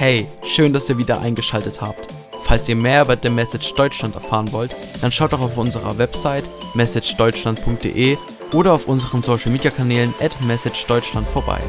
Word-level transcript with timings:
Hey, 0.00 0.26
schön, 0.42 0.72
dass 0.72 0.88
ihr 0.88 0.96
wieder 0.96 1.20
eingeschaltet 1.20 1.82
habt. 1.82 2.10
Falls 2.44 2.66
ihr 2.70 2.74
mehr 2.74 3.02
über 3.02 3.18
The 3.18 3.28
Message 3.28 3.74
Deutschland 3.74 4.14
erfahren 4.14 4.50
wollt, 4.50 4.74
dann 5.02 5.12
schaut 5.12 5.34
doch 5.34 5.42
auf 5.42 5.58
unserer 5.58 5.98
Website 5.98 6.44
messagedeutschland.de 6.74 8.16
oder 8.54 8.72
auf 8.72 8.88
unseren 8.88 9.20
Social 9.20 9.52
Media 9.52 9.70
Kanälen 9.70 10.14
at 10.18 10.40
messagedeutschland 10.46 11.28
vorbei. 11.28 11.60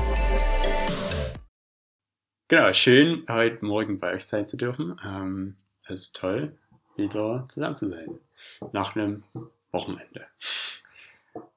Genau, 2.47 2.71
schön, 2.71 3.25
heute 3.27 3.65
Morgen 3.65 3.99
bei 3.99 4.13
euch 4.13 4.25
sein 4.25 4.47
zu 4.47 4.55
dürfen. 4.55 4.97
Ähm, 5.05 5.57
es 5.83 6.03
ist 6.03 6.15
toll, 6.15 6.57
wieder 6.95 7.43
zusammen 7.49 7.75
zu 7.75 7.89
sein. 7.89 8.17
Nach 8.71 8.95
einem 8.95 9.25
Wochenende. 9.73 10.25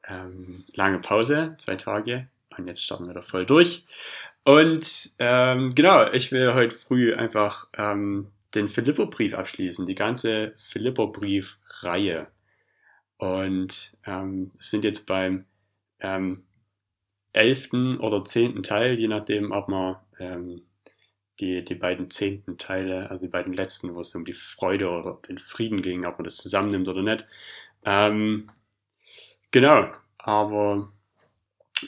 Ähm, 0.09 0.65
lange 0.75 0.99
Pause, 0.99 1.55
zwei 1.57 1.77
Tage, 1.77 2.27
und 2.59 2.67
jetzt 2.67 2.83
starten 2.83 3.07
wir 3.07 3.15
da 3.15 3.23
voll 3.23 3.47
durch. 3.47 3.87
Und 4.45 5.11
ähm, 5.19 5.75
genau, 5.75 6.11
ich 6.13 6.31
will 6.31 6.53
heute 6.55 6.77
früh 6.77 7.15
einfach 7.15 7.69
ähm, 7.77 8.31
den 8.55 8.69
Philipperbrief 8.69 9.35
abschließen, 9.35 9.87
die 9.87 9.95
ganze 9.95 10.55
Philipperbrief-Reihe. 10.59 12.29
Und 13.17 13.97
ähm, 14.07 14.53
sind 14.59 14.85
jetzt 14.85 15.07
beim 15.07 15.47
ähm, 16.01 16.45
elften 17.33 17.99
oder 17.99 18.23
zehnten 18.25 18.63
Teil, 18.63 18.99
je 18.99 19.09
nachdem, 19.09 19.51
ob 19.51 19.69
man 19.69 19.97
ähm, 20.19 20.63
die, 21.41 21.65
die 21.65 21.75
beiden 21.75 22.11
zehnten 22.11 22.59
Teile, 22.59 23.11
also 23.11 23.23
die 23.23 23.29
beiden 23.29 23.53
letzten, 23.53 23.95
wo 23.95 24.01
es 24.01 24.15
um 24.15 24.25
die 24.25 24.35
Freude 24.35 24.91
oder 24.91 25.19
den 25.29 25.39
Frieden 25.39 25.83
ging, 25.83 26.07
ob 26.07 26.19
man 26.19 26.25
das 26.25 26.37
zusammennimmt 26.37 26.89
oder 26.89 27.03
nicht. 27.03 27.27
Ähm, 27.85 28.51
genau, 29.51 29.91
aber 30.19 30.93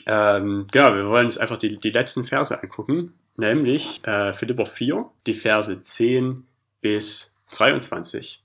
ähm, 0.05 0.67
genau, 0.71 0.95
wir 0.95 1.07
wollen 1.07 1.25
uns 1.25 1.37
einfach 1.37 1.57
die, 1.57 1.77
die 1.77 1.91
letzten 1.91 2.23
Verse 2.23 2.61
angucken, 2.61 3.13
nämlich 3.35 4.03
äh, 4.05 4.33
Philipper 4.33 4.65
4, 4.65 5.09
die 5.25 5.35
Verse 5.35 5.81
10 5.81 6.45
bis 6.81 7.35
23. 7.51 8.43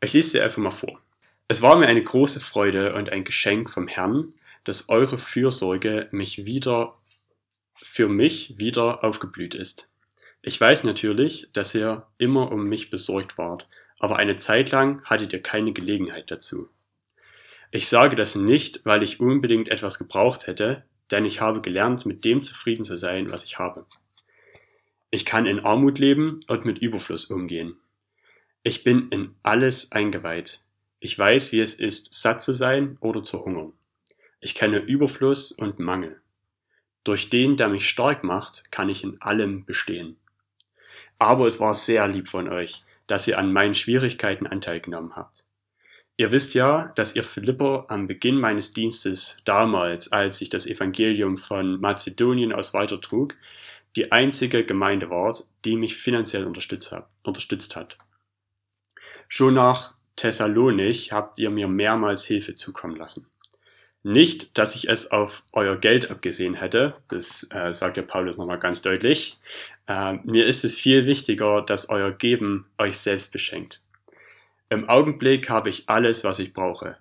Ich 0.00 0.12
lese 0.12 0.30
sie 0.30 0.40
einfach 0.40 0.58
mal 0.58 0.70
vor. 0.70 1.00
Es 1.48 1.62
war 1.62 1.76
mir 1.76 1.86
eine 1.86 2.02
große 2.02 2.40
Freude 2.40 2.94
und 2.94 3.10
ein 3.10 3.24
Geschenk 3.24 3.70
vom 3.70 3.88
Herrn, 3.88 4.34
dass 4.64 4.88
eure 4.88 5.18
Fürsorge 5.18 6.08
mich 6.10 6.44
wieder 6.44 6.94
für 7.82 8.08
mich 8.08 8.58
wieder 8.58 9.02
aufgeblüht 9.04 9.54
ist. 9.54 9.88
Ich 10.40 10.60
weiß 10.60 10.84
natürlich, 10.84 11.48
dass 11.52 11.74
ihr 11.74 12.06
immer 12.18 12.50
um 12.50 12.64
mich 12.68 12.90
besorgt 12.90 13.38
wart, 13.38 13.68
aber 13.98 14.16
eine 14.16 14.38
Zeit 14.38 14.70
lang 14.70 15.04
hattet 15.04 15.32
ihr 15.32 15.42
keine 15.42 15.72
Gelegenheit 15.72 16.30
dazu. 16.30 16.68
Ich 17.74 17.88
sage 17.88 18.16
das 18.16 18.34
nicht, 18.36 18.84
weil 18.84 19.02
ich 19.02 19.18
unbedingt 19.18 19.70
etwas 19.70 19.98
gebraucht 19.98 20.46
hätte, 20.46 20.84
denn 21.10 21.24
ich 21.24 21.40
habe 21.40 21.62
gelernt, 21.62 22.04
mit 22.04 22.22
dem 22.22 22.42
zufrieden 22.42 22.84
zu 22.84 22.98
sein, 22.98 23.32
was 23.32 23.44
ich 23.44 23.58
habe. 23.58 23.86
Ich 25.10 25.24
kann 25.24 25.46
in 25.46 25.60
Armut 25.60 25.98
leben 25.98 26.40
und 26.48 26.66
mit 26.66 26.80
Überfluss 26.80 27.24
umgehen. 27.30 27.76
Ich 28.62 28.84
bin 28.84 29.08
in 29.08 29.34
alles 29.42 29.90
eingeweiht. 29.90 30.62
Ich 31.00 31.18
weiß, 31.18 31.52
wie 31.52 31.60
es 31.60 31.80
ist, 31.80 32.12
satt 32.12 32.42
zu 32.42 32.52
sein 32.52 32.98
oder 33.00 33.22
zu 33.22 33.42
hungern. 33.42 33.72
Ich 34.40 34.54
kenne 34.54 34.78
Überfluss 34.78 35.50
und 35.50 35.78
Mangel. 35.78 36.20
Durch 37.04 37.30
den, 37.30 37.56
der 37.56 37.70
mich 37.70 37.88
stark 37.88 38.22
macht, 38.22 38.70
kann 38.70 38.90
ich 38.90 39.02
in 39.02 39.18
allem 39.22 39.64
bestehen. 39.64 40.18
Aber 41.18 41.46
es 41.46 41.58
war 41.58 41.72
sehr 41.72 42.06
lieb 42.06 42.28
von 42.28 42.50
euch, 42.50 42.84
dass 43.06 43.26
ihr 43.26 43.38
an 43.38 43.50
meinen 43.50 43.74
Schwierigkeiten 43.74 44.46
Anteil 44.46 44.80
genommen 44.80 45.16
habt. 45.16 45.46
Ihr 46.16 46.30
wisst 46.30 46.54
ja, 46.54 46.92
dass 46.94 47.16
ihr 47.16 47.24
Philipper 47.24 47.86
am 47.88 48.06
Beginn 48.06 48.38
meines 48.38 48.72
Dienstes 48.74 49.38
damals, 49.44 50.12
als 50.12 50.40
ich 50.40 50.50
das 50.50 50.66
Evangelium 50.66 51.38
von 51.38 51.80
Mazedonien 51.80 52.52
aus 52.52 52.74
weitertrug, 52.74 53.34
die 53.96 54.12
einzige 54.12 54.64
Gemeinde 54.64 55.10
wart, 55.10 55.46
die 55.64 55.76
mich 55.76 55.96
finanziell 55.96 56.46
unterstützt 56.46 57.76
hat. 57.76 57.98
Schon 59.28 59.54
nach 59.54 59.94
Thessalonich 60.16 61.12
habt 61.12 61.38
ihr 61.38 61.50
mir 61.50 61.68
mehrmals 61.68 62.24
Hilfe 62.24 62.54
zukommen 62.54 62.96
lassen. 62.96 63.26
Nicht, 64.02 64.58
dass 64.58 64.74
ich 64.74 64.88
es 64.88 65.10
auf 65.10 65.44
euer 65.52 65.76
Geld 65.76 66.10
abgesehen 66.10 66.54
hätte, 66.54 66.96
das 67.08 67.48
äh, 67.52 67.72
sagt 67.72 67.96
ja 67.96 68.02
Paulus 68.02 68.36
nochmal 68.36 68.58
ganz 68.58 68.82
deutlich. 68.82 69.38
Äh, 69.86 70.14
mir 70.24 70.44
ist 70.46 70.64
es 70.64 70.76
viel 70.76 71.06
wichtiger, 71.06 71.62
dass 71.62 71.88
euer 71.88 72.10
Geben 72.10 72.66
euch 72.78 72.98
selbst 72.98 73.30
beschenkt. 73.30 73.80
Im 74.72 74.88
Augenblick 74.88 75.50
habe 75.50 75.68
ich 75.68 75.90
alles, 75.90 76.24
was 76.24 76.38
ich 76.38 76.54
brauche. 76.54 76.96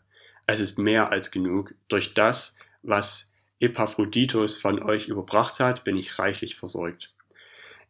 Es 0.45 0.59
ist 0.59 0.77
mehr 0.77 1.09
als 1.13 1.31
genug. 1.31 1.73
Durch 1.87 2.13
das, 2.13 2.57
was 2.83 3.31
Epaphroditus 3.61 4.57
von 4.57 4.83
euch 4.83 5.07
überbracht 5.07 5.61
hat, 5.61 5.85
bin 5.85 5.95
ich 5.95 6.19
reichlich 6.19 6.57
versorgt. 6.57 7.13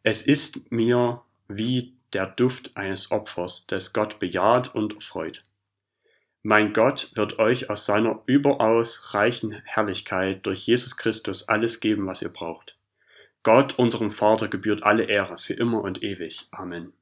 Es 0.04 0.22
ist 0.22 0.70
mir 0.70 1.22
wie 1.48 1.96
der 2.12 2.28
Duft 2.28 2.76
eines 2.76 3.10
Opfers, 3.10 3.66
das 3.66 3.92
Gott 3.92 4.20
bejaht 4.20 4.72
und 4.72 4.94
erfreut. 4.94 5.42
Mein 6.44 6.74
Gott 6.74 7.10
wird 7.16 7.40
euch 7.40 7.68
aus 7.68 7.84
seiner 7.84 8.22
überaus 8.26 9.14
reichen 9.14 9.62
Herrlichkeit 9.64 10.46
durch 10.46 10.64
Jesus 10.64 10.96
Christus 10.96 11.48
alles 11.48 11.80
geben, 11.80 12.06
was 12.06 12.22
ihr 12.22 12.32
braucht. 12.32 12.78
Gott, 13.42 13.80
unserem 13.80 14.12
Vater, 14.12 14.46
gebührt 14.46 14.84
alle 14.84 15.06
Ehre 15.06 15.38
für 15.38 15.54
immer 15.54 15.82
und 15.82 16.04
ewig. 16.04 16.46
Amen. 16.52 16.92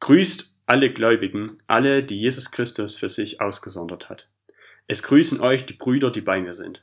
Grüßt 0.00 0.51
alle 0.66 0.92
Gläubigen, 0.92 1.58
alle, 1.66 2.02
die 2.02 2.18
Jesus 2.18 2.50
Christus 2.50 2.96
für 2.96 3.08
sich 3.08 3.40
ausgesondert 3.40 4.08
hat. 4.08 4.28
Es 4.86 5.02
grüßen 5.02 5.40
euch 5.40 5.66
die 5.66 5.74
Brüder, 5.74 6.10
die 6.10 6.20
bei 6.20 6.40
mir 6.40 6.52
sind. 6.52 6.82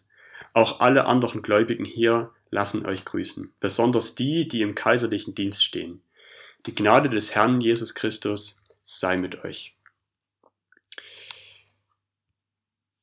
Auch 0.54 0.80
alle 0.80 1.06
anderen 1.06 1.42
Gläubigen 1.42 1.86
hier 1.86 2.32
lassen 2.50 2.86
euch 2.86 3.06
grüßen, 3.06 3.54
besonders 3.60 4.16
die, 4.16 4.48
die 4.48 4.62
im 4.62 4.76
kaiserlichen 4.76 5.36
Dienst 5.36 5.64
stehen. 5.64 6.02
Die 6.66 6.74
Gnade 6.74 7.10
des 7.10 7.36
Herrn 7.36 7.62
Jesus 7.62 7.94
Christus 7.94 8.62
sei 8.82 9.18
mit 9.18 9.44
euch. 9.44 9.76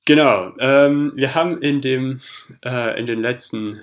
Genau, 0.05 0.55
ähm, 0.59 1.13
wir 1.17 1.35
haben 1.35 1.61
in 1.63 1.81
dem, 1.81 2.21
äh, 2.65 2.99
in 2.99 3.07
den 3.07 3.19
letzten, 3.19 3.83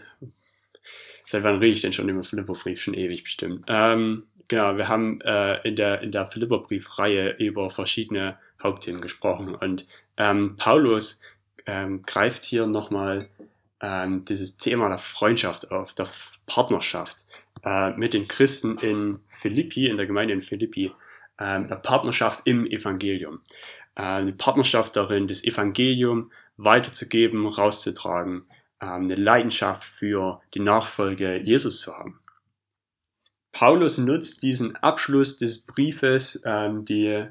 seit 1.25 1.43
wann 1.43 1.59
rede 1.59 1.73
ich 1.73 1.81
denn 1.81 1.91
schon 1.91 2.07
über 2.07 2.23
Philipperbrief? 2.23 2.81
Schon 2.81 2.93
ewig 2.93 3.23
bestimmt. 3.23 3.65
Ähm, 3.67 4.23
Genau, 4.53 4.77
wir 4.77 4.87
haben 4.87 5.19
äh, 5.21 5.67
in 5.67 5.75
der, 5.75 6.01
in 6.01 6.11
der 6.11 6.27
Philipperbriefreihe 6.27 7.37
über 7.39 7.71
verschiedene 7.71 8.37
Hauptthemen 8.61 9.01
gesprochen 9.01 9.55
und 9.55 9.87
ähm, 10.15 10.57
Paulus 10.57 11.23
ähm, 11.65 12.03
greift 12.03 12.45
hier 12.45 12.67
nochmal 12.67 13.29
ähm, 13.81 14.23
dieses 14.25 14.57
Thema 14.57 14.89
der 14.89 14.99
Freundschaft 14.99 15.71
auf, 15.71 15.95
der 15.95 16.07
Partnerschaft 16.45 17.25
äh, 17.63 17.97
mit 17.97 18.13
den 18.13 18.27
Christen 18.27 18.77
in 18.77 19.21
Philippi, 19.41 19.87
in 19.87 19.97
der 19.97 20.05
Gemeinde 20.05 20.35
in 20.35 20.43
Philippi, 20.43 20.91
äh, 21.39 21.63
der 21.63 21.77
Partnerschaft 21.77 22.41
im 22.45 22.67
Evangelium. 22.67 23.41
Äh, 23.95 24.03
eine 24.03 24.33
Partnerschaft 24.33 24.95
darin, 24.95 25.27
das 25.27 25.43
Evangelium 25.43 26.31
weiterzugeben, 26.57 27.47
rauszutragen, 27.47 28.43
äh, 28.79 28.85
eine 28.85 29.15
Leidenschaft 29.15 29.83
für 29.83 30.43
die 30.53 30.59
Nachfolge 30.59 31.37
Jesus 31.37 31.81
zu 31.81 31.97
haben. 31.97 32.19
Paulus 33.53 33.99
nutzt 33.99 34.43
diesen 34.43 34.75
Abschluss 34.75 35.37
des 35.37 35.61
Briefes, 35.65 36.41
ähm, 36.43 36.83
die, 36.83 37.25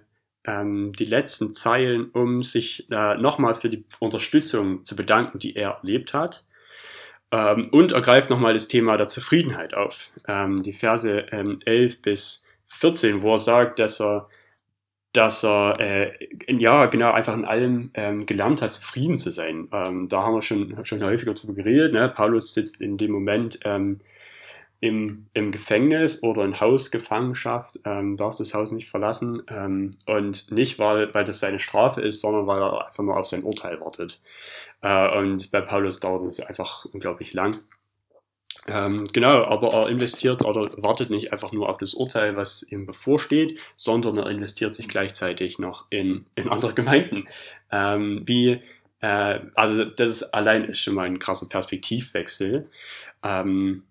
ähm, 0.44 0.92
die 0.94 1.04
letzten 1.04 1.52
Zeilen, 1.52 2.10
um 2.10 2.42
sich 2.42 2.90
äh, 2.90 3.16
nochmal 3.16 3.54
für 3.54 3.68
die 3.68 3.84
Unterstützung 3.98 4.86
zu 4.86 4.96
bedanken, 4.96 5.38
die 5.38 5.56
er 5.56 5.80
erlebt 5.82 6.14
hat. 6.14 6.46
Ähm, 7.32 7.68
und 7.72 7.92
er 7.92 8.00
greift 8.00 8.30
nochmal 8.30 8.54
das 8.54 8.68
Thema 8.68 8.96
der 8.96 9.08
Zufriedenheit 9.08 9.74
auf. 9.74 10.10
Ähm, 10.28 10.62
die 10.62 10.72
Verse 10.72 11.26
ähm, 11.32 11.60
11 11.64 12.00
bis 12.00 12.46
14, 12.68 13.22
wo 13.22 13.34
er 13.34 13.38
sagt, 13.38 13.78
dass 13.78 14.00
er 14.00 14.28
dass 15.12 15.44
er 15.44 15.78
äh, 15.78 16.12
ja 16.48 16.86
genau 16.86 17.12
einfach 17.12 17.34
in 17.34 17.44
allem 17.44 17.90
ähm, 17.92 18.24
gelernt 18.24 18.62
hat, 18.62 18.72
zufrieden 18.72 19.18
zu 19.18 19.30
sein. 19.30 19.68
Ähm, 19.70 20.08
da 20.08 20.22
haben 20.22 20.34
wir 20.34 20.42
schon, 20.42 20.86
schon 20.86 21.04
häufiger 21.04 21.34
drüber 21.34 21.52
geredet. 21.52 21.92
Ne? 21.92 22.08
Paulus 22.08 22.54
sitzt 22.54 22.80
in 22.80 22.96
dem 22.96 23.10
Moment 23.12 23.58
ähm, 23.64 24.00
im, 24.82 25.26
im 25.32 25.52
Gefängnis 25.52 26.24
oder 26.24 26.44
in 26.44 26.58
Hausgefangenschaft, 26.58 27.78
ähm, 27.84 28.16
darf 28.16 28.34
das 28.34 28.52
Haus 28.52 28.72
nicht 28.72 28.90
verlassen 28.90 29.44
ähm, 29.48 29.92
und 30.06 30.50
nicht, 30.50 30.80
weil, 30.80 31.14
weil 31.14 31.24
das 31.24 31.38
seine 31.38 31.60
Strafe 31.60 32.00
ist, 32.00 32.20
sondern 32.20 32.48
weil 32.48 32.60
er 32.60 32.88
einfach 32.88 33.04
nur 33.04 33.16
auf 33.16 33.28
sein 33.28 33.44
Urteil 33.44 33.80
wartet. 33.80 34.20
Äh, 34.80 35.16
und 35.18 35.52
bei 35.52 35.60
Paulus 35.60 36.00
dauert 36.00 36.24
es 36.24 36.40
einfach 36.40 36.84
unglaublich 36.86 37.32
lang. 37.32 37.62
Ähm, 38.66 39.04
genau, 39.12 39.44
aber 39.44 39.72
er 39.72 39.88
investiert 39.88 40.44
oder 40.44 40.68
wartet 40.82 41.10
nicht 41.10 41.32
einfach 41.32 41.52
nur 41.52 41.70
auf 41.70 41.78
das 41.78 41.94
Urteil, 41.94 42.36
was 42.36 42.64
ihm 42.64 42.84
bevorsteht, 42.84 43.60
sondern 43.76 44.18
er 44.18 44.30
investiert 44.30 44.74
sich 44.74 44.88
gleichzeitig 44.88 45.60
noch 45.60 45.86
in, 45.90 46.26
in 46.34 46.48
andere 46.48 46.74
Gemeinden. 46.74 47.28
Ähm, 47.70 48.22
wie, 48.26 48.60
äh, 49.00 49.38
also 49.54 49.84
das 49.84 50.10
ist 50.10 50.34
allein 50.34 50.64
ist 50.64 50.80
schon 50.80 50.94
mal 50.94 51.06
ein 51.06 51.20
krasser 51.20 51.48
Perspektivwechsel. 51.48 52.68
Ähm, 53.22 53.84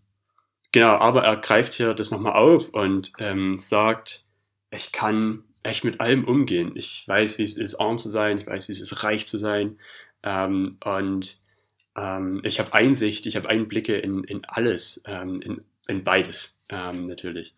Genau, 0.72 0.96
aber 0.98 1.24
er 1.24 1.38
greift 1.38 1.74
hier 1.74 1.94
das 1.94 2.12
nochmal 2.12 2.34
auf 2.34 2.70
und 2.70 3.12
ähm, 3.20 3.58
sagt, 3.58 4.26
ich 4.72 4.92
kann 4.92 5.44
echt 5.64 5.84
mit 5.84 6.00
allem 6.00 6.24
umgehen. 6.24 6.72
Ich 6.76 7.06
weiß, 7.08 7.38
wie 7.38 7.44
es 7.44 7.58
ist, 7.58 7.76
arm 7.76 7.98
zu 7.98 8.10
sein, 8.10 8.38
ich 8.38 8.48
weiß, 8.48 8.68
wie 8.68 8.72
es 8.72 8.82
ist, 8.82 9.04
reich 9.04 9.28
zu 9.28 9.38
sein. 9.38 9.78
Ähm, 10.24 10.78
und 10.84 11.38
ähm, 11.98 12.42
ich 12.44 12.60
habe 12.60 12.74
Einsicht, 12.74 13.26
ich 13.26 13.36
habe 13.36 13.50
Einblicke 13.50 13.98
in, 13.98 14.24
in 14.24 14.46
alles, 14.46 15.04
ähm, 15.06 15.42
in, 15.42 15.64
in 15.88 16.04
beides 16.04 16.62
ähm, 16.70 17.08
natürlich. 17.08 17.56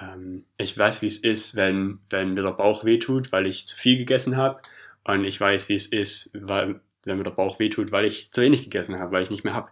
Ähm, 0.00 0.44
ich 0.56 0.76
weiß, 0.76 1.02
wie 1.02 1.06
es 1.06 1.18
ist, 1.18 1.56
wenn, 1.56 1.98
wenn 2.10 2.34
mir 2.34 2.42
der 2.42 2.52
Bauch 2.52 2.84
wehtut, 2.84 3.32
weil 3.32 3.46
ich 3.46 3.66
zu 3.66 3.76
viel 3.76 3.98
gegessen 3.98 4.36
habe. 4.36 4.62
Und 5.04 5.24
ich 5.24 5.40
weiß, 5.40 5.68
wie 5.68 5.74
es 5.74 5.86
ist, 5.86 6.30
weil, 6.32 6.80
wenn 7.04 7.18
mir 7.18 7.24
der 7.24 7.32
Bauch 7.32 7.58
wehtut, 7.58 7.90
weil 7.90 8.04
ich 8.04 8.30
zu 8.30 8.40
wenig 8.42 8.64
gegessen 8.64 8.98
habe, 9.00 9.12
weil 9.12 9.24
ich 9.24 9.30
nicht 9.30 9.44
mehr 9.44 9.54
habe. 9.54 9.70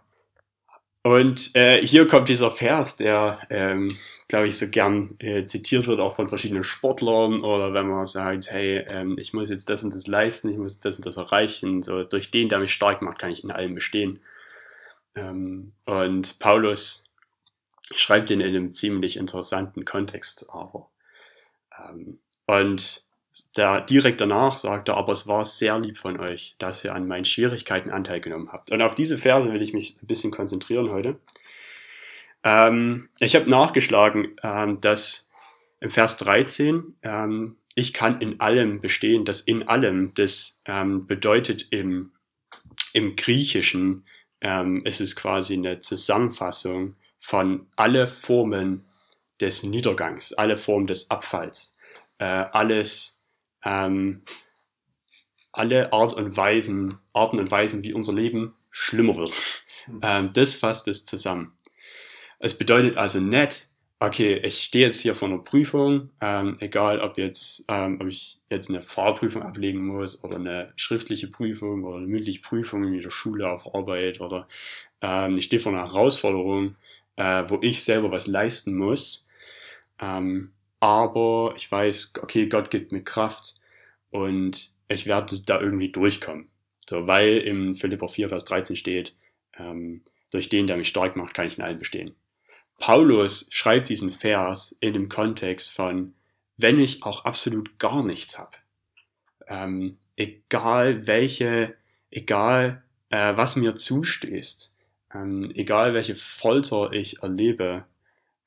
Und 1.03 1.55
äh, 1.55 1.85
hier 1.85 2.07
kommt 2.07 2.29
dieser 2.29 2.51
Vers, 2.51 2.97
der, 2.97 3.39
ähm, 3.49 3.97
glaube 4.27 4.47
ich, 4.47 4.57
so 4.57 4.69
gern 4.69 5.15
äh, 5.19 5.45
zitiert 5.45 5.87
wird, 5.87 5.99
auch 5.99 6.15
von 6.15 6.27
verschiedenen 6.27 6.63
Sportlern 6.63 7.43
oder 7.43 7.73
wenn 7.73 7.87
man 7.87 8.05
sagt, 8.05 8.51
hey, 8.51 8.85
ähm, 8.87 9.17
ich 9.17 9.33
muss 9.33 9.49
jetzt 9.49 9.67
das 9.69 9.83
und 9.83 9.95
das 9.95 10.05
leisten, 10.05 10.49
ich 10.49 10.57
muss 10.57 10.79
das 10.79 10.97
und 10.97 11.05
das 11.07 11.17
erreichen, 11.17 11.81
so 11.81 12.03
durch 12.03 12.29
den, 12.29 12.49
der 12.49 12.59
mich 12.59 12.73
stark 12.73 13.01
macht, 13.01 13.17
kann 13.17 13.31
ich 13.31 13.43
in 13.43 13.51
allem 13.51 13.73
bestehen. 13.73 14.19
Ähm, 15.15 15.73
und 15.85 16.37
Paulus 16.39 17.09
schreibt 17.95 18.29
den 18.29 18.39
in 18.39 18.55
einem 18.55 18.71
ziemlich 18.71 19.17
interessanten 19.17 19.85
Kontext 19.85 20.47
aber. 20.51 20.87
Ähm, 21.79 22.19
und 22.45 23.05
da 23.53 23.81
direkt 23.81 24.21
danach 24.21 24.57
sagt 24.57 24.89
er, 24.89 24.97
aber 24.97 25.13
es 25.13 25.27
war 25.27 25.45
sehr 25.45 25.79
lieb 25.79 25.97
von 25.97 26.19
euch, 26.19 26.55
dass 26.59 26.83
ihr 26.83 26.93
an 26.93 27.07
meinen 27.07 27.25
Schwierigkeiten 27.25 27.89
Anteil 27.89 28.21
genommen 28.21 28.51
habt. 28.51 28.71
Und 28.71 28.81
auf 28.81 28.95
diese 28.95 29.17
Verse 29.17 29.51
will 29.51 29.61
ich 29.61 29.73
mich 29.73 29.97
ein 30.01 30.07
bisschen 30.07 30.31
konzentrieren 30.31 30.91
heute. 30.91 31.19
Ähm, 32.43 33.09
ich 33.19 33.35
habe 33.35 33.49
nachgeschlagen, 33.49 34.35
ähm, 34.43 34.81
dass 34.81 35.31
im 35.79 35.89
Vers 35.89 36.17
13, 36.17 36.95
ähm, 37.03 37.57
ich 37.75 37.93
kann 37.93 38.21
in 38.21 38.39
allem 38.39 38.81
bestehen. 38.81 39.25
Das 39.25 39.41
in 39.41 39.67
allem, 39.67 40.13
das 40.13 40.61
ähm, 40.65 41.07
bedeutet 41.07 41.67
im, 41.71 42.11
im 42.93 43.15
Griechischen, 43.15 44.05
ähm, 44.41 44.85
ist 44.85 45.01
es 45.01 45.15
quasi 45.15 45.53
eine 45.53 45.79
Zusammenfassung 45.79 46.95
von 47.19 47.67
alle 47.75 48.07
Formen 48.07 48.85
des 49.39 49.63
Niedergangs, 49.63 50.33
alle 50.33 50.57
Formen 50.57 50.87
des 50.87 51.09
Abfalls, 51.09 51.77
äh, 52.17 52.25
alles, 52.25 53.20
ähm, 53.63 54.21
alle 55.51 55.91
Art 55.91 56.13
und 56.13 56.37
Weisen, 56.37 56.95
Arten 57.13 57.39
und 57.39 57.51
Weisen, 57.51 57.83
wie 57.83 57.93
unser 57.93 58.13
Leben 58.13 58.55
schlimmer 58.69 59.17
wird. 59.17 59.63
Mhm. 59.87 59.99
Ähm, 60.01 60.29
das 60.33 60.55
fasst 60.55 60.87
es 60.87 61.05
zusammen. 61.05 61.53
Es 62.39 62.57
bedeutet 62.57 62.97
also 62.97 63.19
nicht, 63.19 63.67
okay, 63.99 64.37
ich 64.37 64.63
stehe 64.63 64.85
jetzt 64.85 65.01
hier 65.01 65.15
vor 65.15 65.27
einer 65.27 65.37
Prüfung, 65.37 66.09
ähm, 66.21 66.55
egal 66.59 66.99
ob 67.01 67.17
jetzt, 67.17 67.65
ähm, 67.67 67.99
ob 68.01 68.07
ich 68.07 68.39
jetzt 68.49 68.69
eine 68.69 68.81
Fahrprüfung 68.81 69.43
ablegen 69.43 69.85
muss 69.85 70.23
oder 70.23 70.37
eine 70.37 70.73
schriftliche 70.75 71.27
Prüfung 71.27 71.83
oder 71.83 71.97
eine 71.97 72.07
mündliche 72.07 72.41
Prüfung 72.41 72.83
in 72.83 72.99
der 72.99 73.11
Schule 73.11 73.47
auf 73.49 73.75
Arbeit 73.75 74.19
oder 74.19 74.47
ähm, 75.01 75.37
ich 75.37 75.45
stehe 75.45 75.59
vor 75.59 75.71
einer 75.71 75.85
Herausforderung, 75.85 76.75
äh, 77.15 77.43
wo 77.47 77.59
ich 77.61 77.83
selber 77.83 78.09
was 78.09 78.25
leisten 78.25 78.75
muss. 78.75 79.29
Ähm, 79.99 80.51
aber 80.81 81.53
ich 81.55 81.71
weiß, 81.71 82.15
okay, 82.21 82.47
Gott 82.47 82.71
gibt 82.71 82.91
mir 82.91 83.03
Kraft 83.03 83.61
und 84.09 84.73
ich 84.89 85.05
werde 85.05 85.39
da 85.45 85.61
irgendwie 85.61 85.91
durchkommen. 85.91 86.49
So, 86.89 87.07
weil 87.07 87.37
im 87.37 87.75
Philipper 87.75 88.09
4, 88.09 88.29
Vers 88.29 88.45
13 88.45 88.75
steht, 88.75 89.15
ähm, 89.57 90.03
durch 90.31 90.49
den, 90.49 90.67
der 90.67 90.77
mich 90.77 90.89
stark 90.89 91.15
macht, 91.15 91.33
kann 91.33 91.47
ich 91.47 91.57
in 91.57 91.63
allem 91.63 91.77
bestehen. 91.77 92.15
Paulus 92.79 93.47
schreibt 93.51 93.89
diesen 93.89 94.11
Vers 94.11 94.75
in 94.79 94.93
dem 94.93 95.07
Kontext 95.07 95.71
von, 95.71 96.15
wenn 96.57 96.79
ich 96.79 97.03
auch 97.03 97.25
absolut 97.25 97.77
gar 97.77 98.03
nichts 98.03 98.39
habe, 98.39 98.57
ähm, 99.47 99.99
egal 100.15 101.05
welche, 101.05 101.75
egal 102.09 102.83
äh, 103.09 103.37
was 103.37 103.55
mir 103.55 103.75
zustößt, 103.75 104.77
ähm, 105.13 105.51
egal 105.53 105.93
welche 105.93 106.15
Folter 106.15 106.91
ich 106.91 107.21
erlebe, 107.21 107.85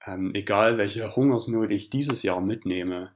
ähm, 0.07 0.35
egal 0.35 0.79
welche 0.79 1.15
Hungersnot 1.15 1.71
ich 1.71 1.91
dieses 1.91 2.23
Jahr 2.23 2.41
mitnehme, 2.41 3.13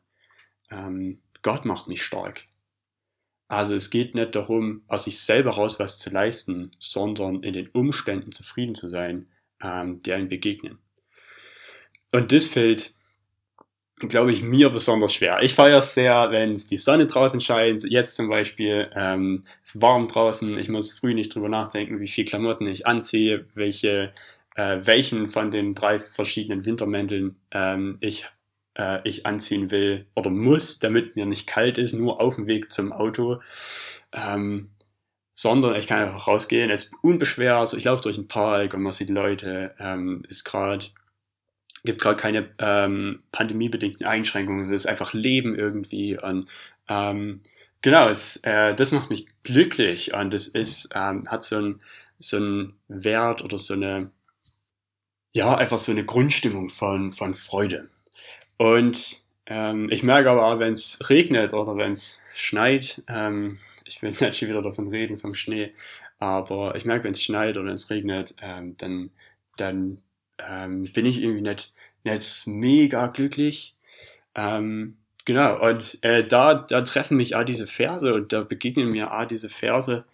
ähm, 0.70 1.20
Gott 1.42 1.64
macht 1.64 1.88
mich 1.88 2.02
stark. 2.02 2.46
Also 3.48 3.74
es 3.74 3.90
geht 3.90 4.14
nicht 4.14 4.34
darum, 4.34 4.82
aus 4.88 5.04
sich 5.04 5.20
selber 5.20 5.52
raus 5.52 5.78
was 5.80 5.98
zu 5.98 6.10
leisten, 6.10 6.70
sondern 6.78 7.42
in 7.42 7.54
den 7.54 7.68
Umständen 7.68 8.32
zufrieden 8.32 8.74
zu 8.74 8.88
sein, 8.88 9.26
ähm, 9.62 10.02
der 10.02 10.18
ihm 10.18 10.28
begegnen. 10.28 10.78
Und 12.12 12.32
das 12.32 12.44
fällt 12.44 12.94
glaube 14.06 14.32
ich, 14.32 14.42
mir 14.42 14.70
besonders 14.70 15.14
schwer. 15.14 15.42
Ich 15.42 15.54
feiere 15.54 15.78
es 15.78 15.94
sehr, 15.94 16.30
wenn 16.30 16.54
die 16.54 16.76
Sonne 16.76 17.06
draußen 17.06 17.40
scheint. 17.40 17.82
Jetzt 17.84 18.16
zum 18.16 18.28
Beispiel, 18.28 18.90
ähm, 18.94 19.44
es 19.64 19.74
ist 19.74 19.82
warm 19.82 20.06
draußen. 20.06 20.56
Ich 20.58 20.68
muss 20.68 20.92
früh 20.92 21.14
nicht 21.14 21.34
drüber 21.34 21.48
nachdenken, 21.48 22.00
wie 22.00 22.08
viel 22.08 22.24
Klamotten 22.24 22.66
ich 22.66 22.86
anziehe, 22.86 23.46
welche, 23.54 24.12
äh, 24.58 24.84
welchen 24.86 25.28
von 25.28 25.52
den 25.52 25.74
drei 25.74 26.00
verschiedenen 26.00 26.64
Wintermänteln 26.64 27.36
ähm, 27.52 27.96
ich, 28.00 28.26
äh, 28.76 28.98
ich 29.08 29.24
anziehen 29.24 29.70
will 29.70 30.06
oder 30.16 30.30
muss, 30.30 30.80
damit 30.80 31.14
mir 31.14 31.26
nicht 31.26 31.46
kalt 31.46 31.78
ist, 31.78 31.92
nur 31.92 32.20
auf 32.20 32.34
dem 32.34 32.48
Weg 32.48 32.72
zum 32.72 32.92
Auto. 32.92 33.40
Ähm, 34.12 34.70
sondern 35.32 35.76
ich 35.76 35.86
kann 35.86 36.02
einfach 36.02 36.26
rausgehen. 36.26 36.70
Es 36.70 36.84
ist 36.84 36.92
unbeschwert. 37.02 37.60
Also 37.60 37.76
ich 37.76 37.84
laufe 37.84 38.02
durch 38.02 38.16
den 38.16 38.26
Park 38.26 38.74
und 38.74 38.82
man 38.82 38.92
sieht 38.92 39.10
Leute. 39.10 39.76
Ähm, 39.78 40.24
ist 40.28 40.42
gerade 40.42 40.86
gibt 41.84 42.02
gerade 42.02 42.16
keine 42.16 42.50
ähm, 42.58 43.22
pandemiebedingten 43.30 44.04
Einschränkungen. 44.04 44.64
Es 44.64 44.70
ist 44.70 44.86
einfach 44.86 45.12
Leben 45.12 45.54
irgendwie. 45.54 46.18
Und 46.20 46.48
ähm, 46.88 47.42
genau, 47.80 48.08
es, 48.08 48.38
äh, 48.42 48.74
das 48.74 48.90
macht 48.90 49.10
mich 49.10 49.26
glücklich 49.44 50.12
und 50.14 50.34
es 50.34 50.48
ist, 50.48 50.88
ähm, 50.96 51.28
hat 51.30 51.44
so 51.44 51.56
einen 51.58 51.80
so 52.18 52.36
einen 52.36 52.74
Wert 52.88 53.44
oder 53.44 53.58
so 53.58 53.74
eine, 53.74 54.10
ja, 55.32 55.56
einfach 55.56 55.78
so 55.78 55.92
eine 55.92 56.04
Grundstimmung 56.04 56.70
von, 56.70 57.12
von 57.12 57.34
Freude. 57.34 57.88
Und 58.56 59.22
ähm, 59.46 59.88
ich 59.90 60.02
merke 60.02 60.30
aber 60.30 60.46
auch, 60.46 60.58
wenn 60.58 60.72
es 60.72 61.08
regnet 61.08 61.54
oder 61.54 61.76
wenn 61.76 61.92
es 61.92 62.22
schneit, 62.34 63.02
ähm, 63.08 63.58
ich 63.84 64.02
will 64.02 64.10
nicht 64.20 64.36
schon 64.36 64.48
wieder 64.48 64.62
davon 64.62 64.88
reden, 64.88 65.18
vom 65.18 65.34
Schnee, 65.34 65.72
aber 66.18 66.74
ich 66.74 66.84
merke, 66.84 67.04
wenn 67.04 67.12
es 67.12 67.22
schneit 67.22 67.56
oder 67.56 67.66
wenn 67.66 67.74
es 67.74 67.90
regnet, 67.90 68.34
ähm, 68.42 68.76
dann, 68.78 69.10
dann 69.56 70.02
ähm, 70.38 70.84
bin 70.92 71.06
ich 71.06 71.22
irgendwie 71.22 71.42
nicht, 71.42 71.72
nicht 72.04 72.46
mega 72.46 73.06
glücklich. 73.06 73.76
Ähm, 74.34 74.98
genau, 75.24 75.60
und 75.64 75.98
äh, 76.02 76.26
da, 76.26 76.54
da 76.54 76.82
treffen 76.82 77.16
mich 77.16 77.36
auch 77.36 77.44
diese 77.44 77.66
Verse 77.66 78.12
und 78.12 78.32
da 78.32 78.42
begegnen 78.42 78.90
mir 78.90 79.12
auch 79.12 79.26
diese 79.26 79.48
Verse, 79.50 80.04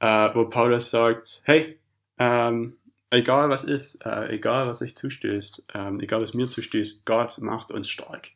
äh, 0.00 0.30
wo 0.34 0.46
Paulus 0.46 0.90
sagt, 0.90 1.42
hey, 1.44 1.78
ähm, 2.18 2.76
egal 3.10 3.50
was 3.50 3.64
ist, 3.64 4.04
äh, 4.06 4.32
egal 4.32 4.66
was 4.66 4.78
sich 4.78 4.94
zustößt, 4.96 5.64
ähm, 5.74 6.00
egal 6.00 6.22
was 6.22 6.34
mir 6.34 6.48
zustößt, 6.48 7.04
Gott 7.04 7.38
macht 7.38 7.72
uns 7.72 7.88
stark. 7.88 8.28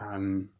Ähm, 0.00 0.50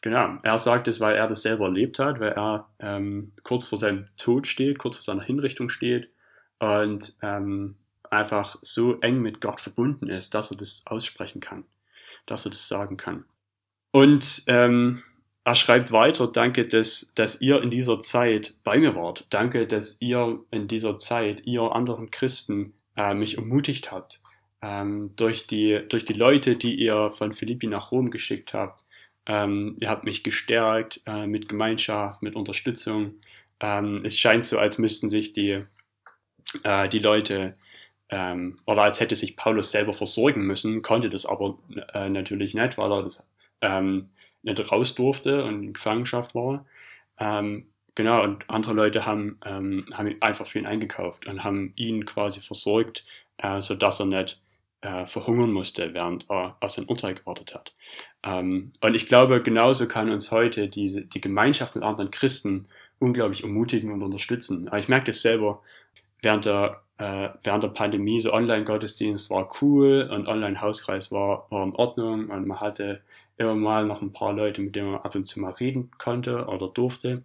genau, 0.00 0.38
er 0.42 0.58
sagt 0.58 0.88
es, 0.88 1.00
weil 1.00 1.16
er 1.16 1.26
das 1.26 1.42
selber 1.42 1.66
erlebt 1.66 1.98
hat, 1.98 2.20
weil 2.20 2.32
er 2.32 2.68
ähm, 2.78 3.32
kurz 3.42 3.66
vor 3.66 3.78
seinem 3.78 4.06
Tod 4.16 4.46
steht, 4.46 4.78
kurz 4.78 4.96
vor 4.96 5.02
seiner 5.02 5.22
Hinrichtung 5.22 5.68
steht 5.68 6.10
und 6.58 7.14
ähm, 7.22 7.76
einfach 8.10 8.56
so 8.62 9.00
eng 9.00 9.20
mit 9.20 9.40
Gott 9.40 9.60
verbunden 9.60 10.08
ist, 10.08 10.34
dass 10.34 10.50
er 10.50 10.56
das 10.56 10.84
aussprechen 10.86 11.40
kann, 11.40 11.64
dass 12.26 12.46
er 12.46 12.50
das 12.50 12.68
sagen 12.68 12.96
kann. 12.96 13.24
Und 13.92 14.44
ähm, 14.46 15.02
er 15.44 15.54
schreibt 15.54 15.90
weiter, 15.92 16.28
danke, 16.28 16.66
dass, 16.66 17.12
dass 17.14 17.40
ihr 17.40 17.62
in 17.62 17.70
dieser 17.70 18.00
Zeit 18.00 18.54
bei 18.62 18.78
mir 18.78 18.94
wart. 18.94 19.26
Danke, 19.30 19.66
dass 19.66 20.00
ihr 20.00 20.40
in 20.50 20.68
dieser 20.68 20.98
Zeit, 20.98 21.42
ihr 21.46 21.62
anderen 21.62 22.10
Christen, 22.10 22.74
äh, 22.96 23.14
mich 23.14 23.38
ermutigt 23.38 23.90
habt. 23.90 24.20
Ähm, 24.62 25.10
durch, 25.16 25.46
die, 25.46 25.80
durch 25.88 26.04
die 26.04 26.12
Leute, 26.12 26.56
die 26.56 26.74
ihr 26.74 27.12
von 27.12 27.32
Philippi 27.32 27.66
nach 27.66 27.90
Rom 27.90 28.10
geschickt 28.10 28.52
habt. 28.52 28.84
Ähm, 29.26 29.76
ihr 29.80 29.88
habt 29.88 30.04
mich 30.04 30.22
gestärkt 30.22 31.00
äh, 31.06 31.26
mit 31.26 31.48
Gemeinschaft, 31.48 32.20
mit 32.22 32.36
Unterstützung. 32.36 33.14
Ähm, 33.60 34.00
es 34.04 34.18
scheint 34.18 34.44
so, 34.44 34.58
als 34.58 34.76
müssten 34.76 35.08
sich 35.08 35.32
die, 35.32 35.64
äh, 36.64 36.88
die 36.90 36.98
Leute 36.98 37.56
ähm, 38.10 38.58
oder 38.66 38.82
als 38.82 39.00
hätte 39.00 39.16
sich 39.16 39.36
Paulus 39.36 39.70
selber 39.70 39.94
versorgen 39.94 40.42
müssen, 40.42 40.82
konnte 40.82 41.08
das 41.08 41.24
aber 41.24 41.58
äh, 41.94 42.10
natürlich 42.10 42.54
nicht, 42.54 42.76
weil 42.76 42.92
er 42.92 43.02
das 43.02 43.26
ähm, 43.62 44.10
nicht 44.42 44.72
raus 44.72 44.94
durfte 44.94 45.44
und 45.44 45.62
in 45.62 45.72
Gefangenschaft 45.72 46.34
war. 46.34 46.66
Ähm, 47.18 47.66
genau, 47.94 48.22
und 48.22 48.48
andere 48.48 48.74
Leute 48.74 49.06
haben, 49.06 49.38
ähm, 49.44 49.84
haben 49.94 50.16
einfach 50.20 50.46
für 50.46 50.58
ihn 50.58 50.66
eingekauft 50.66 51.26
und 51.26 51.44
haben 51.44 51.72
ihn 51.76 52.06
quasi 52.06 52.40
versorgt, 52.40 53.04
äh, 53.38 53.60
sodass 53.60 54.00
er 54.00 54.06
nicht 54.06 54.40
äh, 54.82 55.06
verhungern 55.06 55.52
musste, 55.52 55.92
während 55.92 56.30
er 56.30 56.56
auf 56.60 56.70
sein 56.70 56.86
Urteil 56.86 57.14
gewartet 57.14 57.54
hat. 57.54 57.74
Ähm, 58.22 58.72
und 58.80 58.94
ich 58.94 59.06
glaube, 59.06 59.42
genauso 59.42 59.86
kann 59.88 60.10
uns 60.10 60.30
heute 60.30 60.68
diese, 60.68 61.02
die 61.02 61.20
Gemeinschaft 61.20 61.74
mit 61.74 61.84
anderen 61.84 62.10
Christen 62.10 62.66
unglaublich 62.98 63.42
ermutigen 63.42 63.92
und 63.92 64.02
unterstützen. 64.02 64.68
Aber 64.68 64.78
ich 64.78 64.88
merke 64.88 65.06
das 65.06 65.22
selber 65.22 65.62
während 66.22 66.46
der 66.46 66.82
äh, 67.00 67.30
während 67.42 67.64
der 67.64 67.68
Pandemie 67.68 68.20
so 68.20 68.32
Online-Gottesdienst 68.32 69.30
war 69.30 69.48
cool 69.62 70.08
und 70.12 70.28
Online-Hauskreis 70.28 71.10
war, 71.10 71.46
war 71.50 71.64
in 71.64 71.74
Ordnung 71.74 72.28
und 72.28 72.46
man 72.46 72.60
hatte 72.60 73.00
immer 73.40 73.54
mal 73.54 73.86
noch 73.86 74.02
ein 74.02 74.12
paar 74.12 74.32
Leute, 74.32 74.60
mit 74.60 74.76
denen 74.76 74.92
man 74.92 75.00
ab 75.00 75.14
und 75.14 75.26
zu 75.26 75.40
mal 75.40 75.52
reden 75.52 75.90
konnte 75.98 76.46
oder 76.46 76.68
durfte. 76.68 77.22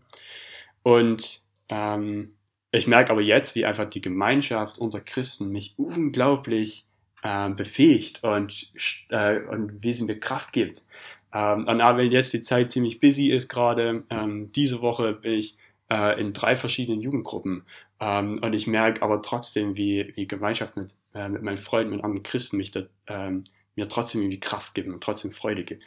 Und 0.83 1.41
ähm, 1.69 2.35
ich 2.71 2.87
merke 2.87 3.11
aber 3.11 3.21
jetzt, 3.21 3.55
wie 3.55 3.65
einfach 3.65 3.89
die 3.89 4.01
Gemeinschaft 4.01 4.79
unter 4.79 5.01
Christen 5.01 5.51
mich 5.51 5.73
unglaublich 5.77 6.85
äh, 7.23 7.49
befähigt 7.49 8.23
und, 8.23 8.71
äh, 9.09 9.39
und 9.39 9.83
wie 9.83 9.93
sie 9.93 10.05
mir 10.05 10.19
Kraft 10.19 10.53
gibt. 10.53 10.85
Ähm, 11.33 11.67
und 11.67 11.81
auch 11.81 11.97
wenn 11.97 12.11
jetzt 12.11 12.33
die 12.33 12.41
Zeit 12.41 12.71
ziemlich 12.71 12.99
busy 12.99 13.29
ist 13.29 13.49
gerade, 13.49 14.03
ähm, 14.09 14.51
diese 14.53 14.81
Woche 14.81 15.13
bin 15.13 15.33
ich 15.33 15.57
äh, 15.89 16.19
in 16.19 16.33
drei 16.33 16.55
verschiedenen 16.55 17.01
Jugendgruppen 17.01 17.63
ähm, 17.99 18.39
und 18.41 18.53
ich 18.53 18.67
merke 18.67 19.01
aber 19.01 19.21
trotzdem, 19.21 19.77
wie, 19.77 20.13
wie 20.15 20.27
Gemeinschaft 20.27 20.75
mit, 20.75 20.95
äh, 21.13 21.29
mit 21.29 21.41
meinen 21.41 21.57
Freunden, 21.57 21.95
mit 21.95 22.03
anderen 22.03 22.23
Christen 22.23 22.57
mich 22.57 22.71
da, 22.71 22.83
ähm, 23.07 23.43
mir 23.75 23.87
trotzdem 23.87 24.21
irgendwie 24.21 24.39
Kraft 24.39 24.73
geben 24.73 24.93
und 24.93 25.03
trotzdem 25.03 25.31
Freude 25.31 25.63
geben. 25.63 25.81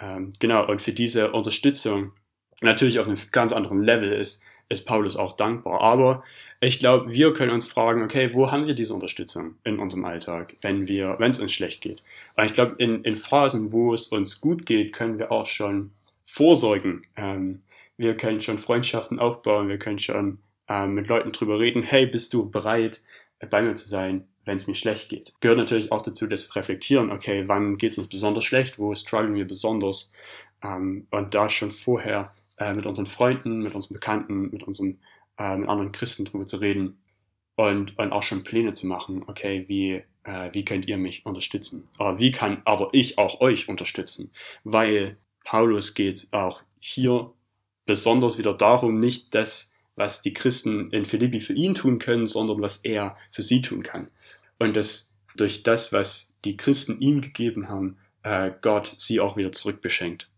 Ähm, 0.00 0.30
genau, 0.38 0.66
und 0.66 0.82
für 0.82 0.92
diese 0.92 1.32
Unterstützung 1.32 2.12
natürlich 2.60 2.98
auf 2.98 3.06
einem 3.06 3.18
ganz 3.32 3.52
anderen 3.52 3.82
Level 3.82 4.12
ist, 4.12 4.42
ist 4.68 4.86
Paulus 4.86 5.16
auch 5.16 5.34
dankbar. 5.34 5.80
Aber 5.80 6.24
ich 6.60 6.78
glaube, 6.78 7.12
wir 7.12 7.34
können 7.34 7.52
uns 7.52 7.66
fragen, 7.66 8.02
okay, 8.02 8.30
wo 8.32 8.50
haben 8.50 8.66
wir 8.66 8.74
diese 8.74 8.94
Unterstützung 8.94 9.56
in 9.64 9.78
unserem 9.78 10.04
Alltag, 10.04 10.56
wenn 10.62 10.88
wir, 10.88 11.16
wenn 11.18 11.30
es 11.30 11.40
uns 11.40 11.52
schlecht 11.52 11.80
geht? 11.80 12.02
Und 12.36 12.44
ich 12.44 12.54
glaube, 12.54 12.76
in, 12.78 13.04
in 13.04 13.16
Phasen, 13.16 13.72
wo 13.72 13.92
es 13.92 14.08
uns 14.08 14.40
gut 14.40 14.64
geht, 14.66 14.92
können 14.92 15.18
wir 15.18 15.30
auch 15.30 15.46
schon 15.46 15.90
vorsorgen. 16.26 17.06
Ähm, 17.16 17.62
wir 17.96 18.16
können 18.16 18.40
schon 18.40 18.58
Freundschaften 18.58 19.18
aufbauen, 19.18 19.68
wir 19.68 19.78
können 19.78 19.98
schon 19.98 20.38
ähm, 20.68 20.94
mit 20.94 21.08
Leuten 21.08 21.32
drüber 21.32 21.58
reden, 21.60 21.82
hey, 21.82 22.06
bist 22.06 22.32
du 22.34 22.50
bereit, 22.50 23.00
bei 23.50 23.60
mir 23.62 23.74
zu 23.74 23.86
sein, 23.86 24.26
wenn 24.44 24.56
es 24.56 24.66
mir 24.66 24.74
schlecht 24.74 25.08
geht. 25.08 25.32
Gehört 25.40 25.58
natürlich 25.58 25.92
auch 25.92 26.02
dazu, 26.02 26.26
dass 26.26 26.48
wir 26.48 26.56
reflektieren, 26.56 27.10
okay, 27.10 27.44
wann 27.46 27.78
geht 27.78 27.92
es 27.92 27.98
uns 27.98 28.08
besonders 28.08 28.44
schlecht, 28.44 28.78
wo 28.78 28.94
strugglen 28.94 29.34
wir 29.34 29.46
besonders 29.46 30.12
ähm, 30.62 31.06
und 31.10 31.34
da 31.34 31.48
schon 31.48 31.70
vorher 31.70 32.34
äh, 32.58 32.72
mit 32.74 32.86
unseren 32.86 33.06
Freunden, 33.06 33.60
mit 33.60 33.74
unseren 33.74 33.94
Bekannten, 33.94 34.50
mit 34.50 34.62
unseren 34.62 34.98
äh, 35.38 35.56
mit 35.56 35.68
anderen 35.68 35.92
Christen 35.92 36.24
drüber 36.24 36.46
zu 36.46 36.58
reden 36.58 36.98
und, 37.56 37.98
und 37.98 38.12
auch 38.12 38.22
schon 38.22 38.42
Pläne 38.42 38.74
zu 38.74 38.86
machen, 38.86 39.24
okay, 39.26 39.64
wie, 39.68 40.02
äh, 40.24 40.50
wie 40.52 40.64
könnt 40.64 40.86
ihr 40.86 40.96
mich 40.96 41.26
unterstützen? 41.26 41.88
Aber 41.98 42.18
wie 42.18 42.32
kann 42.32 42.62
aber 42.64 42.90
ich 42.92 43.18
auch 43.18 43.40
euch 43.40 43.68
unterstützen? 43.68 44.32
Weil 44.64 45.16
Paulus 45.44 45.94
geht 45.94 46.16
es 46.16 46.32
auch 46.32 46.62
hier 46.78 47.32
besonders 47.86 48.38
wieder 48.38 48.54
darum, 48.54 48.98
nicht 48.98 49.34
das, 49.34 49.73
was 49.96 50.22
die 50.22 50.34
Christen 50.34 50.90
in 50.90 51.04
Philippi 51.04 51.40
für 51.40 51.52
ihn 51.52 51.74
tun 51.74 51.98
können, 51.98 52.26
sondern 52.26 52.60
was 52.60 52.78
er 52.78 53.16
für 53.30 53.42
sie 53.42 53.62
tun 53.62 53.82
kann. 53.82 54.08
Und 54.58 54.76
dass 54.76 55.16
durch 55.36 55.62
das, 55.62 55.92
was 55.92 56.34
die 56.44 56.56
Christen 56.56 57.00
ihm 57.00 57.20
gegeben 57.20 57.68
haben, 57.68 57.96
äh, 58.22 58.50
Gott 58.62 58.94
sie 58.98 59.20
auch 59.20 59.36
wieder 59.36 59.52
zurückbeschenkt. 59.52 60.28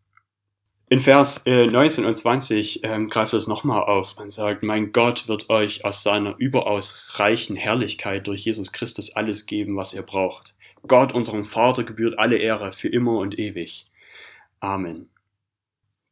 In 0.88 1.00
Vers 1.00 1.42
äh, 1.46 1.66
19 1.66 2.04
und 2.04 2.14
20 2.14 2.84
ähm, 2.84 3.08
greift 3.08 3.34
es 3.34 3.48
nochmal 3.48 3.82
auf 3.82 4.16
und 4.18 4.30
sagt, 4.30 4.62
mein 4.62 4.92
Gott 4.92 5.26
wird 5.26 5.50
euch 5.50 5.84
aus 5.84 6.04
seiner 6.04 6.36
überaus 6.38 7.18
reichen 7.18 7.56
Herrlichkeit 7.56 8.28
durch 8.28 8.44
Jesus 8.44 8.72
Christus 8.72 9.16
alles 9.16 9.46
geben, 9.46 9.76
was 9.76 9.94
ihr 9.94 10.02
braucht. 10.02 10.54
Gott, 10.86 11.12
unserem 11.12 11.44
Vater, 11.44 11.82
gebührt 11.82 12.20
alle 12.20 12.36
Ehre 12.36 12.72
für 12.72 12.88
immer 12.88 13.18
und 13.18 13.36
ewig. 13.36 13.86
Amen. 14.60 15.08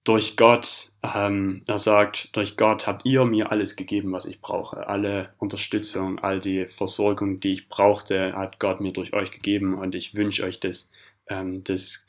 Durch 0.04 0.36
Gott, 0.36 0.92
ähm, 1.02 1.62
er 1.66 1.78
sagt, 1.78 2.36
durch 2.36 2.58
Gott 2.58 2.86
habt 2.86 3.06
ihr 3.06 3.24
mir 3.24 3.50
alles 3.50 3.74
gegeben, 3.74 4.12
was 4.12 4.26
ich 4.26 4.42
brauche. 4.42 4.86
Alle 4.86 5.32
Unterstützung, 5.38 6.18
all 6.18 6.40
die 6.40 6.66
Versorgung, 6.66 7.40
die 7.40 7.54
ich 7.54 7.68
brauchte, 7.70 8.34
hat 8.34 8.60
Gott 8.60 8.82
mir 8.82 8.92
durch 8.92 9.14
euch 9.14 9.30
gegeben 9.30 9.74
und 9.74 9.94
ich 9.94 10.14
wünsche 10.14 10.44
euch 10.44 10.60
das, 10.60 10.92
ähm, 11.28 11.64
das 11.64 12.06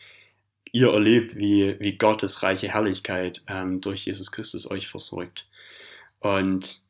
ihr 0.73 0.91
erlebt, 0.91 1.37
wie, 1.37 1.77
wie 1.79 1.97
Gottes 1.97 2.43
reiche 2.43 2.67
Herrlichkeit 2.67 3.41
ähm, 3.47 3.79
durch 3.79 4.05
Jesus 4.05 4.29
Christus 4.29 4.69
euch 4.69 4.89
versorgt. 4.89 5.47
Und 6.19 6.81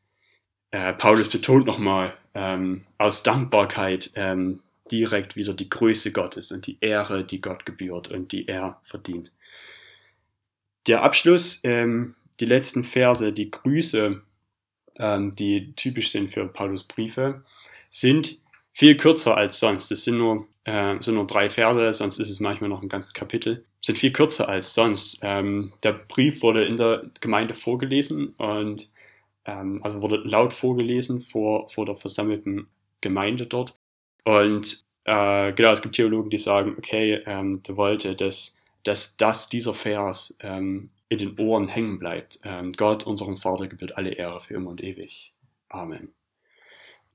äh, 0.72 0.92
Paulus 0.94 1.30
betont 1.30 1.68
nochmal 1.68 2.18
ähm, 2.34 2.84
aus 2.98 3.22
Dankbarkeit 3.22 4.10
ähm, 4.16 4.62
direkt 4.92 5.36
wieder 5.36 5.54
die 5.54 5.70
Größe 5.70 6.12
Gottes 6.12 6.52
und 6.52 6.66
die 6.66 6.78
Ehre, 6.82 7.24
die 7.24 7.42
Gott 7.42 7.66
gebührt 7.68 8.10
und 8.10 8.32
die 8.32 8.48
er 8.48 8.82
verdient. 8.84 9.32
Der 10.88 11.04
Abschluss, 11.04 11.62
ähm, 11.64 12.16
die 12.40 12.46
letzten 12.46 12.84
Verse, 12.84 13.32
die 13.34 13.52
Grüße, 13.52 14.22
ähm, 14.98 15.32
die 15.32 15.74
typisch 15.76 16.12
sind 16.12 16.32
für 16.32 16.48
Paulus 16.48 16.84
Briefe, 16.84 17.44
sind 17.90 18.40
viel 18.74 18.98
kürzer 18.98 19.38
als 19.38 19.60
sonst. 19.60 19.92
Es 19.92 20.04
sind 20.04 20.18
nur, 20.18 20.48
äh, 20.66 20.96
sind 21.00 21.16
nur 21.16 21.28
drei 21.28 21.50
Verse, 21.50 21.94
sonst 21.94 22.20
ist 22.20 22.30
es 22.30 22.40
manchmal 22.40 22.70
noch 22.70 22.82
ein 22.82 22.90
ganzes 22.90 23.14
Kapitel 23.14 23.66
sind 23.86 24.00
viel 24.00 24.12
kürzer 24.12 24.50
als 24.50 24.74
sonst. 24.74 25.20
Ähm, 25.22 25.72
der 25.84 25.94
Brief 25.94 26.42
wurde 26.42 26.66
in 26.66 26.76
der 26.76 27.04
Gemeinde 27.22 27.54
vorgelesen 27.54 28.30
und 28.30 28.92
ähm, 29.46 29.80
also 29.84 30.02
wurde 30.02 30.18
laut 30.26 30.54
vorgelesen 30.54 31.22
vor, 31.22 31.70
vor 31.70 31.86
der 31.86 31.96
versammelten 31.96 32.68
Gemeinde 33.02 33.46
dort. 33.46 33.78
Und 34.24 34.84
äh, 35.06 35.54
genau, 35.54 35.72
es 35.72 35.84
gibt 35.84 35.96
Theologen, 35.96 36.32
die 36.32 36.40
sagen, 36.40 36.74
okay, 36.80 37.22
ähm, 37.28 37.62
der 37.62 37.78
wollte, 37.78 38.16
dass, 38.16 38.60
dass 38.86 39.18
das, 39.18 39.50
dieser 39.50 39.74
Vers 39.74 40.38
ähm, 40.40 40.92
in 41.10 41.18
den 41.18 41.40
Ohren 41.40 41.68
hängen 41.68 42.00
bleibt. 42.00 42.40
Ähm, 42.44 42.72
Gott, 42.72 43.06
unserem 43.06 43.38
Vater, 43.38 43.68
gebührt 43.68 43.98
alle 43.98 44.12
Ehre 44.12 44.40
für 44.42 44.54
immer 44.54 44.70
und 44.70 44.84
ewig. 44.84 45.34
Amen. 45.70 46.14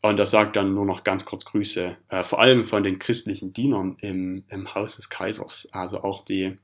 Und 0.02 0.18
das 0.18 0.30
sagt 0.30 0.56
dann 0.56 0.74
nur 0.74 0.86
noch 0.86 1.04
ganz 1.04 1.24
kurz 1.24 1.44
Grüße, 1.44 1.96
äh, 2.08 2.24
vor 2.24 2.40
allem 2.40 2.66
von 2.66 2.82
den 2.82 2.98
christlichen 2.98 3.52
Dienern 3.52 3.96
im, 4.00 4.44
im 4.48 4.74
Haus 4.74 4.96
des 4.96 5.10
Kaisers. 5.10 5.68
Also 5.72 6.02
auch 6.02 6.22
die, 6.22 6.56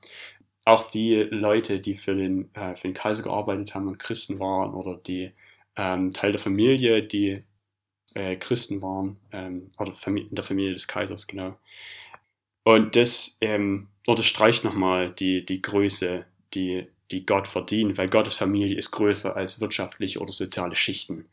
auch 0.64 0.84
die 0.84 1.16
Leute, 1.16 1.80
die 1.80 1.94
für 1.94 2.14
den, 2.14 2.54
äh, 2.54 2.75
für 2.76 2.88
den 2.88 2.94
Kaiser 2.94 3.22
gearbeitet 3.22 3.75
haben 3.75 3.88
und 3.88 3.98
Christen 3.98 4.40
waren 4.40 4.75
oder 4.75 4.96
die 4.96 5.32
ähm, 5.76 6.12
Teil 6.12 6.32
der 6.32 6.40
Familie, 6.40 7.02
die 7.02 7.42
äh, 8.14 8.36
Christen 8.36 8.80
waren, 8.80 9.18
ähm, 9.32 9.70
oder 9.78 9.92
in 10.06 10.28
der 10.30 10.44
Familie 10.44 10.72
des 10.72 10.88
Kaisers, 10.88 11.26
genau. 11.26 11.58
Und 12.64 12.96
das 12.96 13.36
ähm, 13.42 13.88
unterstreicht 14.06 14.64
nochmal 14.64 15.10
die, 15.10 15.44
die 15.44 15.60
Größe, 15.60 16.25
die, 16.54 16.86
die 17.10 17.26
Gott 17.26 17.48
verdient, 17.48 17.98
weil 17.98 18.08
Gottes 18.08 18.34
Familie 18.34 18.76
ist 18.76 18.90
größer 18.92 19.36
als 19.36 19.60
wirtschaftliche 19.60 20.20
oder 20.20 20.32
soziale 20.32 20.76
Schichten. 20.76 21.26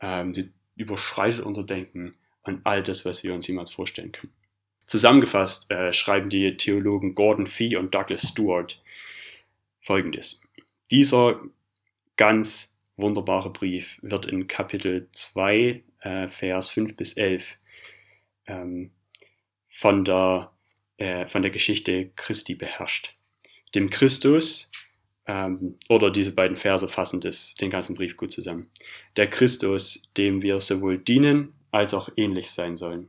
Ähm, 0.00 0.34
sie 0.34 0.50
überschreitet 0.76 1.40
unser 1.40 1.64
Denken 1.64 2.14
an 2.42 2.60
all 2.64 2.82
das, 2.82 3.04
was 3.04 3.24
wir 3.24 3.32
uns 3.32 3.46
jemals 3.46 3.72
vorstellen 3.72 4.12
können. 4.12 4.32
Zusammengefasst 4.86 5.70
äh, 5.70 5.92
schreiben 5.92 6.30
die 6.30 6.56
Theologen 6.56 7.14
Gordon 7.14 7.46
Fee 7.46 7.76
und 7.76 7.94
Douglas 7.94 8.28
Stewart 8.28 8.80
folgendes. 9.80 10.42
Dieser 10.90 11.40
ganz 12.16 12.78
wunderbare 12.96 13.50
Brief 13.50 13.98
wird 14.02 14.26
in 14.26 14.46
Kapitel 14.46 15.08
2, 15.12 15.82
äh, 16.00 16.28
Vers 16.28 16.70
5 16.70 16.96
bis 16.96 17.14
11 17.14 17.44
ähm, 18.46 18.90
von, 19.68 20.04
der, 20.04 20.52
äh, 20.98 21.26
von 21.26 21.42
der 21.42 21.50
Geschichte 21.50 22.10
Christi 22.16 22.54
beherrscht. 22.54 23.14
Dem 23.74 23.90
Christus, 23.90 24.70
ähm, 25.26 25.76
oder 25.88 26.10
diese 26.10 26.32
beiden 26.32 26.56
Verse 26.56 26.88
fassen 26.88 27.20
das, 27.20 27.54
den 27.54 27.70
ganzen 27.70 27.96
Brief 27.96 28.16
gut 28.16 28.30
zusammen. 28.30 28.70
Der 29.16 29.28
Christus, 29.28 30.10
dem 30.16 30.42
wir 30.42 30.60
sowohl 30.60 30.98
dienen 30.98 31.54
als 31.70 31.94
auch 31.94 32.08
ähnlich 32.16 32.50
sein 32.50 32.76
sollen. 32.76 33.08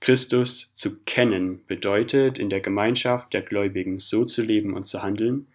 Christus 0.00 0.74
zu 0.74 1.00
kennen 1.04 1.64
bedeutet, 1.66 2.38
in 2.38 2.48
der 2.48 2.60
Gemeinschaft 2.60 3.34
der 3.34 3.42
Gläubigen 3.42 3.98
so 3.98 4.24
zu 4.24 4.42
leben 4.42 4.72
und 4.74 4.86
zu 4.86 5.02
handeln, 5.02 5.46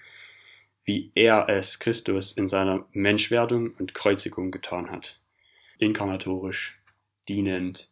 wie 0.84 1.12
er 1.16 1.50
es 1.50 1.80
Christus 1.80 2.32
in 2.32 2.46
seiner 2.46 2.86
Menschwerdung 2.92 3.72
und 3.72 3.96
Kreuzigung 3.96 4.52
getan 4.52 4.92
hat. 4.92 5.20
Inkarnatorisch, 5.80 6.80
dienend, 7.28 7.90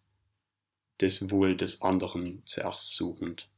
das 1.00 1.32
Wohl 1.32 1.58
des 1.58 1.82
anderen 1.82 2.44
zuerst 2.46 2.96
suchend. 2.96 3.50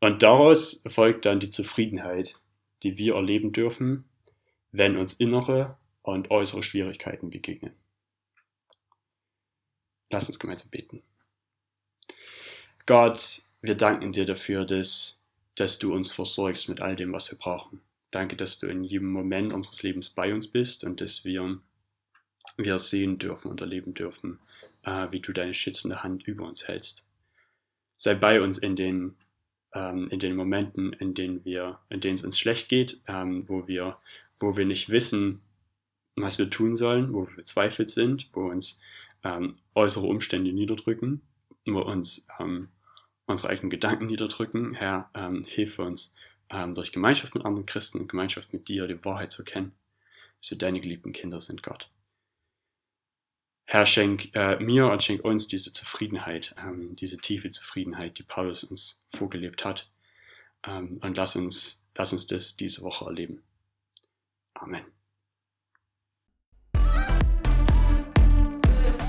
Und 0.00 0.22
daraus 0.22 0.82
folgt 0.88 1.26
dann 1.26 1.40
die 1.40 1.50
Zufriedenheit, 1.50 2.40
die 2.82 2.98
wir 2.98 3.14
erleben 3.14 3.52
dürfen, 3.52 4.04
wenn 4.70 4.96
uns 4.96 5.14
innere 5.14 5.76
und 6.02 6.30
äußere 6.30 6.62
Schwierigkeiten 6.62 7.30
begegnen. 7.30 7.74
Lass 10.10 10.28
uns 10.28 10.38
gemeinsam 10.38 10.70
beten. 10.70 11.02
Gott, 12.86 13.42
wir 13.60 13.74
danken 13.74 14.12
dir 14.12 14.24
dafür, 14.24 14.64
dass, 14.64 15.26
dass 15.54 15.78
du 15.78 15.92
uns 15.92 16.12
versorgst 16.12 16.68
mit 16.68 16.80
all 16.80 16.96
dem, 16.96 17.12
was 17.12 17.30
wir 17.30 17.38
brauchen. 17.38 17.80
Danke, 18.10 18.36
dass 18.36 18.58
du 18.58 18.68
in 18.68 18.84
jedem 18.84 19.10
Moment 19.10 19.52
unseres 19.52 19.82
Lebens 19.82 20.08
bei 20.10 20.32
uns 20.32 20.48
bist 20.48 20.84
und 20.84 21.00
dass 21.00 21.24
wir, 21.24 21.60
wir 22.56 22.78
sehen 22.78 23.18
dürfen 23.18 23.50
und 23.50 23.60
erleben 23.60 23.92
dürfen, 23.92 24.38
äh, 24.84 25.08
wie 25.10 25.20
du 25.20 25.32
deine 25.32 25.52
schützende 25.52 26.02
Hand 26.02 26.26
über 26.26 26.46
uns 26.46 26.68
hältst. 26.68 27.04
Sei 27.98 28.14
bei 28.14 28.40
uns 28.40 28.56
in 28.56 28.76
den 28.76 29.16
ähm, 29.74 30.08
in 30.10 30.18
den 30.18 30.36
Momenten, 30.36 30.92
in 30.94 31.14
denen 31.14 31.44
wir, 31.44 31.78
in 31.90 32.00
denen 32.00 32.14
es 32.14 32.24
uns 32.24 32.38
schlecht 32.38 32.68
geht, 32.68 33.00
ähm, 33.06 33.44
wo 33.48 33.68
wir, 33.68 33.98
wo 34.40 34.56
wir 34.56 34.64
nicht 34.64 34.90
wissen, 34.90 35.40
was 36.16 36.38
wir 36.38 36.50
tun 36.50 36.76
sollen, 36.76 37.12
wo 37.12 37.26
wir 37.26 37.34
verzweifelt 37.34 37.90
sind, 37.90 38.28
wo 38.32 38.48
uns 38.48 38.80
ähm, 39.24 39.54
äußere 39.74 40.06
Umstände 40.06 40.52
niederdrücken, 40.52 41.22
wo 41.66 41.80
uns 41.80 42.28
ähm, 42.40 42.68
unsere 43.26 43.50
eigenen 43.52 43.70
Gedanken 43.70 44.06
niederdrücken. 44.06 44.74
Herr, 44.74 45.10
ähm, 45.14 45.44
hilfe 45.44 45.82
uns 45.82 46.14
durch 46.74 46.92
Gemeinschaft 46.92 47.34
mit 47.34 47.44
anderen 47.44 47.66
Christen 47.66 48.00
und 48.00 48.08
Gemeinschaft 48.08 48.54
mit 48.54 48.68
dir 48.68 48.86
die 48.86 49.04
Wahrheit 49.04 49.30
zu 49.30 49.44
kennen, 49.44 49.72
dass 50.40 50.50
wir 50.50 50.56
deine 50.56 50.80
geliebten 50.80 51.12
Kinder 51.12 51.40
sind, 51.40 51.62
Gott. 51.62 51.90
Herr, 53.70 53.84
schenk 53.84 54.34
äh, 54.34 54.58
mir 54.60 54.90
und 54.90 55.02
schenk 55.02 55.22
uns 55.22 55.46
diese 55.46 55.74
Zufriedenheit, 55.74 56.54
ähm, 56.66 56.96
diese 56.96 57.18
tiefe 57.18 57.50
Zufriedenheit, 57.50 58.16
die 58.16 58.22
Paulus 58.22 58.64
uns 58.64 59.04
vorgelebt 59.14 59.66
hat. 59.66 59.90
Ähm, 60.66 60.98
und 61.02 61.18
lass 61.18 61.36
uns, 61.36 61.86
lass 61.94 62.14
uns 62.14 62.26
das 62.26 62.56
diese 62.56 62.80
Woche 62.80 63.04
erleben. 63.04 63.42
Amen. 64.54 64.80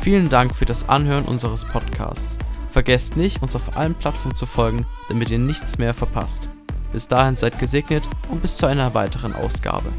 Vielen 0.01 0.28
Dank 0.28 0.54
für 0.54 0.66
das 0.66 0.89
Anhören 0.89 1.24
unseres 1.24 1.63
Podcasts. 1.63 2.38
Vergesst 2.70 3.16
nicht, 3.16 3.42
uns 3.42 3.56
auf 3.56 3.78
allen 3.78 3.96
Plattformen 3.96 4.36
zu 4.36 4.46
folgen, 4.46 4.86
damit 5.08 5.30
ihr 5.30 5.39
nichts 5.39 5.78
mehr 5.78 5.94
verpasst. 5.94 6.50
Bis 6.92 7.08
dahin 7.08 7.38
seid 7.38 7.60
gesegnet 7.60 8.04
und 8.30 8.42
bis 8.42 8.58
zu 8.58 8.66
einer 8.66 8.94
weiteren 8.94 9.32
Ausgabe. 9.32 9.94